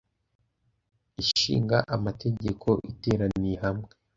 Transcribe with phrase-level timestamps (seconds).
[1.21, 3.89] Ishinga Amategeko iteraniye hamwe